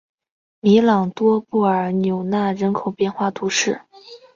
[0.61, 3.81] 米朗多布尔纽纳人口变化图示